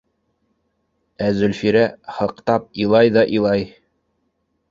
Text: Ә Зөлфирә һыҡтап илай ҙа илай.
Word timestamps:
Ә 1.25 1.25
Зөлфирә 1.41 1.83
һыҡтап 2.17 2.65
илай 2.85 3.13
ҙа 3.19 3.27
илай. 3.39 3.67